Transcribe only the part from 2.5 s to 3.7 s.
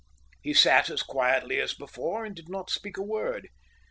speak a word.